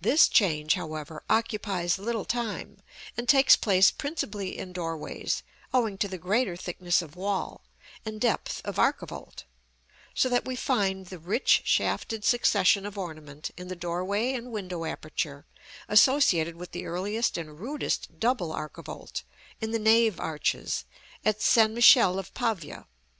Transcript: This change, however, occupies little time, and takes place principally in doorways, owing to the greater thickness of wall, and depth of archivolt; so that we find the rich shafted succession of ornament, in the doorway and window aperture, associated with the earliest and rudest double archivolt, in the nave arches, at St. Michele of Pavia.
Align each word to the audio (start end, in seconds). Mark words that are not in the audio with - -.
This 0.00 0.26
change, 0.26 0.74
however, 0.74 1.22
occupies 1.30 2.00
little 2.00 2.24
time, 2.24 2.78
and 3.16 3.28
takes 3.28 3.54
place 3.54 3.92
principally 3.92 4.58
in 4.58 4.72
doorways, 4.72 5.44
owing 5.72 5.98
to 5.98 6.08
the 6.08 6.18
greater 6.18 6.56
thickness 6.56 7.00
of 7.00 7.14
wall, 7.14 7.62
and 8.04 8.20
depth 8.20 8.60
of 8.64 8.74
archivolt; 8.80 9.44
so 10.14 10.28
that 10.28 10.46
we 10.46 10.56
find 10.56 11.06
the 11.06 11.20
rich 11.20 11.62
shafted 11.64 12.24
succession 12.24 12.84
of 12.84 12.98
ornament, 12.98 13.52
in 13.56 13.68
the 13.68 13.76
doorway 13.76 14.32
and 14.32 14.50
window 14.50 14.84
aperture, 14.84 15.46
associated 15.86 16.56
with 16.56 16.72
the 16.72 16.84
earliest 16.84 17.38
and 17.38 17.60
rudest 17.60 18.18
double 18.18 18.52
archivolt, 18.52 19.22
in 19.60 19.70
the 19.70 19.78
nave 19.78 20.18
arches, 20.18 20.86
at 21.24 21.40
St. 21.40 21.72
Michele 21.72 22.18
of 22.18 22.34
Pavia. 22.34 22.88